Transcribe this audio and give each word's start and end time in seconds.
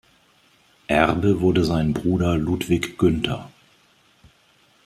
Erbe 0.87 1.41
wurde 1.41 1.63
sein 1.63 1.93
Bruder 1.93 2.35
Ludwig 2.35 2.97
Günther. 2.97 3.51